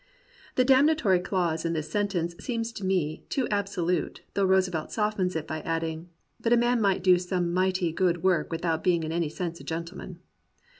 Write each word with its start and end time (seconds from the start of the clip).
The 0.55 0.65
damnatory 0.65 1.19
clause 1.19 1.63
in 1.63 1.73
this 1.73 1.87
sentence 1.91 2.33
seems 2.39 2.71
to 2.71 2.83
me 2.83 3.23
too 3.29 3.47
absolute, 3.49 4.21
though 4.33 4.45
Roosevelt 4.45 4.91
softens 4.91 5.35
it 5.35 5.45
by 5.45 5.61
adding, 5.61 6.09
"but 6.39 6.51
a 6.51 6.57
man 6.57 6.81
might 6.81 7.03
do 7.03 7.19
some 7.19 7.53
mighty 7.53 7.91
good 7.91 8.23
work 8.23 8.51
without 8.51 8.83
being 8.83 9.03
in 9.03 9.11
any 9.11 9.29
sense 9.29 9.59
a 9.59 9.63
gentleman." 9.63 10.17